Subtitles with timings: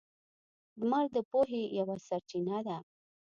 [0.79, 2.77] •لمر د پوهې یوه سرچینه ده.